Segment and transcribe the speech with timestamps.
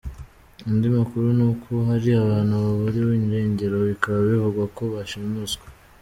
[0.67, 5.65] Andi makuru ni uko hari abantu baburiwe irengero, bikaba bivugwa ko bashimuswe.